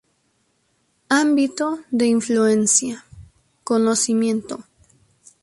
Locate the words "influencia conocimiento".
2.07-4.65